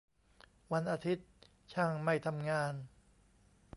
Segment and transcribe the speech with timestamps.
[0.71, 1.29] วันอาทิตย์
[1.73, 2.73] ช่างไม่ทำงาน